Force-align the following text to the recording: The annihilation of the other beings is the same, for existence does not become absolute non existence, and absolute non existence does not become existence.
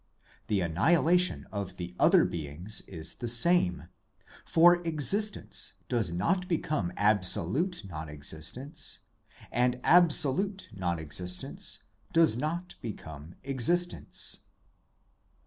The 0.47 0.61
annihilation 0.61 1.45
of 1.51 1.77
the 1.77 1.93
other 1.99 2.25
beings 2.25 2.81
is 2.87 3.13
the 3.13 3.27
same, 3.27 3.89
for 4.43 4.77
existence 4.77 5.73
does 5.89 6.09
not 6.11 6.47
become 6.47 6.91
absolute 6.97 7.83
non 7.87 8.09
existence, 8.09 8.97
and 9.51 9.79
absolute 9.83 10.69
non 10.73 10.97
existence 10.97 11.83
does 12.13 12.35
not 12.35 12.73
become 12.81 13.35
existence. 13.43 14.37